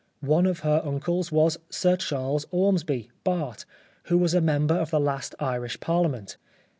[0.25, 3.65] One of her uncles was Sir Charles Ormsby, Bart.,
[4.05, 6.37] who was a member of the last Irish Parliament.